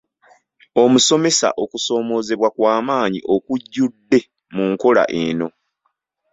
Omusomesa, 0.83 1.47
okusoomoozebwa 1.63 2.49
kwa 2.55 2.75
maanyi 2.87 3.19
okujjudde 3.35 4.19
mu 4.55 4.63
nkola 4.71 5.03
eno. 5.23 5.47